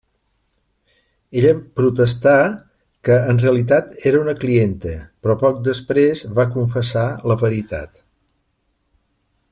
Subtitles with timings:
[1.41, 2.33] Ella protestà
[3.09, 8.07] que en realitat era una clienta, però poc després va confessar la veritat.